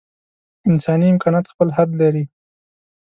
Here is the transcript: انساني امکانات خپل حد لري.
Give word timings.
انساني 0.69 1.07
امکانات 1.13 1.45
خپل 1.51 1.67
حد 1.77 1.89
لري. 2.01 2.23